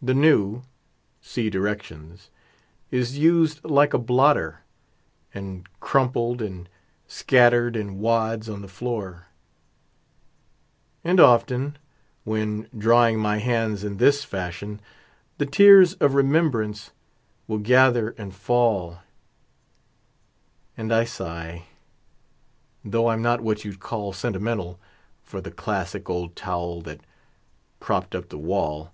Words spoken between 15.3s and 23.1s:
The tears of remembrance will gather and fall, And I sigh (though